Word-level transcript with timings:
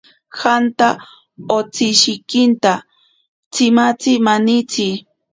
Janta 0.37 0.87
otsishikinta 1.57 2.73
tsimatzi 3.53 4.11
manitsi. 4.25 4.87